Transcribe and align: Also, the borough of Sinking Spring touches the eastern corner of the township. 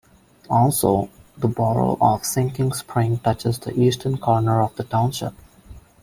Also, 0.49 1.11
the 1.37 1.47
borough 1.47 1.95
of 2.01 2.25
Sinking 2.25 2.73
Spring 2.73 3.19
touches 3.19 3.59
the 3.59 3.79
eastern 3.79 4.17
corner 4.17 4.59
of 4.63 4.75
the 4.75 4.83
township. 4.83 5.35